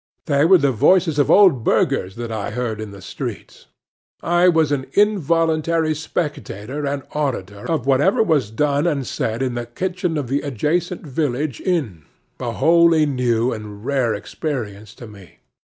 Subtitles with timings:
[0.25, 3.67] They were the voices of old burghers that I heard in the streets.
[4.23, 9.67] I was an involuntary spectator and auditor of whatever was done and said in the
[9.67, 15.37] kitchen of the adjacent village inn—a wholly new and rare experience to me.